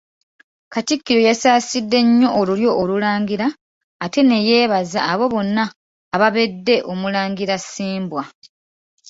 [0.73, 3.47] Katikkiro yasaasidde nnyo olulyo Olulangira
[4.03, 5.63] ate neyeebaza abo bonna
[6.15, 8.23] ababedde Omulangira Ssimbwa.